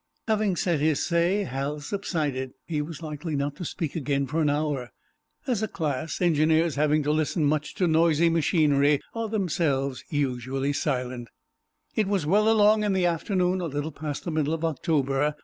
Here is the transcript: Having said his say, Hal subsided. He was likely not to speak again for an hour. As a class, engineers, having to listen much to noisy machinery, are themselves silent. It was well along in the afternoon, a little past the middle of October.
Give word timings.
Having 0.27 0.55
said 0.55 0.79
his 0.79 1.05
say, 1.05 1.43
Hal 1.43 1.79
subsided. 1.79 2.53
He 2.65 2.81
was 2.81 3.03
likely 3.03 3.35
not 3.35 3.55
to 3.57 3.63
speak 3.65 3.95
again 3.95 4.25
for 4.25 4.41
an 4.41 4.49
hour. 4.49 4.91
As 5.45 5.61
a 5.61 5.67
class, 5.67 6.19
engineers, 6.23 6.73
having 6.73 7.03
to 7.03 7.11
listen 7.11 7.45
much 7.45 7.75
to 7.75 7.85
noisy 7.87 8.27
machinery, 8.27 8.99
are 9.13 9.29
themselves 9.29 10.03
silent. 10.73 11.27
It 11.93 12.07
was 12.07 12.25
well 12.25 12.49
along 12.49 12.83
in 12.83 12.93
the 12.93 13.05
afternoon, 13.05 13.61
a 13.61 13.67
little 13.67 13.91
past 13.91 14.23
the 14.25 14.31
middle 14.31 14.55
of 14.55 14.65
October. 14.65 15.35